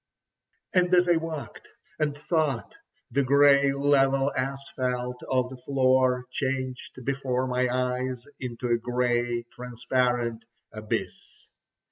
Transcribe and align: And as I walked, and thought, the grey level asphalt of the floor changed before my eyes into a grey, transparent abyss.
And 0.73 0.91
as 0.95 1.07
I 1.07 1.17
walked, 1.17 1.69
and 1.99 2.17
thought, 2.17 2.73
the 3.11 3.21
grey 3.21 3.71
level 3.71 4.33
asphalt 4.35 5.21
of 5.29 5.51
the 5.51 5.57
floor 5.57 6.25
changed 6.31 7.05
before 7.05 7.45
my 7.45 7.69
eyes 7.69 8.25
into 8.39 8.69
a 8.69 8.79
grey, 8.79 9.43
transparent 9.53 10.43
abyss. 10.71 11.45